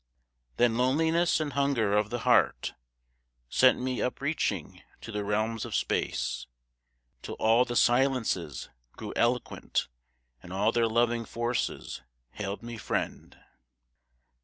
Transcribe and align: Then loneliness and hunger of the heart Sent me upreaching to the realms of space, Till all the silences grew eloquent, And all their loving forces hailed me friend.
Then 0.57 0.77
loneliness 0.79 1.39
and 1.39 1.53
hunger 1.53 1.93
of 1.95 2.09
the 2.09 2.21
heart 2.21 2.73
Sent 3.49 3.79
me 3.79 3.99
upreaching 4.01 4.81
to 5.01 5.11
the 5.11 5.23
realms 5.23 5.63
of 5.63 5.75
space, 5.75 6.47
Till 7.21 7.35
all 7.35 7.65
the 7.65 7.75
silences 7.75 8.67
grew 8.93 9.13
eloquent, 9.15 9.87
And 10.41 10.51
all 10.51 10.71
their 10.71 10.87
loving 10.87 11.23
forces 11.23 12.01
hailed 12.31 12.63
me 12.63 12.77
friend. 12.79 13.37